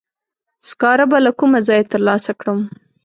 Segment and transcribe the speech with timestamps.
[0.69, 2.59] سکاره به له کومه ځایه تر لاسه کړم؟